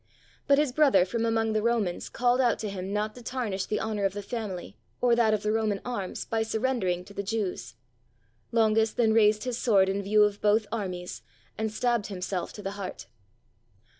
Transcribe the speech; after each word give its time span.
But 0.47 0.57
his 0.57 0.71
brother 0.71 1.05
from 1.05 1.25
among 1.25 1.53
the 1.53 1.61
Romans 1.61 2.09
called 2.09 2.41
out 2.41 2.57
to 2.57 2.71
him 2.71 2.91
not 2.91 3.13
to 3.13 3.21
tarnish 3.21 3.67
the 3.67 3.79
honor 3.79 4.03
of 4.03 4.13
the 4.13 4.23
family 4.23 4.75
or 4.99 5.15
that 5.15 5.31
of 5.31 5.43
the 5.43 5.51
Roman 5.51 5.79
arms 5.85 6.25
by 6.25 6.41
surrendering 6.41 7.05
to 7.05 7.13
the 7.13 7.21
Jews. 7.21 7.75
Longus 8.51 8.93
then 8.93 9.13
raised 9.13 9.43
his 9.43 9.59
sword 9.59 9.89
in 9.89 10.01
view 10.01 10.23
of 10.23 10.41
both 10.41 10.65
armies 10.71 11.21
and 11.55 11.71
stabbed 11.71 12.07
himself 12.07 12.51
to 12.53 12.63
the 12.63 12.71
heart. 12.81 13.05